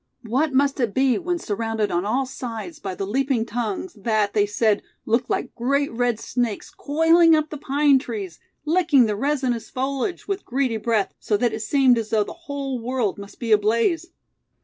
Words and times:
What 0.23 0.51
must 0.51 0.79
it 0.79 0.95
be 0.95 1.19
when 1.19 1.37
surrounded 1.37 1.91
on 1.91 2.05
all 2.05 2.25
sides 2.25 2.79
by 2.79 2.95
the 2.95 3.05
leaping 3.05 3.45
tongues 3.45 3.93
that, 3.93 4.33
they 4.33 4.47
said, 4.47 4.81
looked 5.05 5.29
like 5.29 5.53
great 5.53 5.91
red 5.93 6.19
snakes 6.19 6.71
coiling 6.71 7.35
up 7.35 7.51
the 7.51 7.57
pine 7.59 7.99
trees, 7.99 8.39
licking 8.65 9.05
the 9.05 9.15
resinous 9.15 9.69
foliage 9.69 10.27
with 10.27 10.43
greedy 10.43 10.77
breath, 10.77 11.13
so 11.19 11.37
that 11.37 11.53
it 11.53 11.61
seemed 11.61 11.99
as 11.99 12.09
though 12.09 12.23
the 12.23 12.33
whole 12.33 12.79
world 12.79 13.19
must 13.19 13.37
be 13.39 13.51
ablaze? 13.51 14.07